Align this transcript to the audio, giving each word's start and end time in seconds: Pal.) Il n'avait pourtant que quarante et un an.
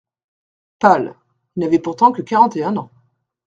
Pal.) 0.79 1.15
Il 1.55 1.59
n'avait 1.59 1.77
pourtant 1.77 2.11
que 2.11 2.23
quarante 2.23 2.55
et 2.57 2.63
un 2.63 2.75
an. 2.75 2.89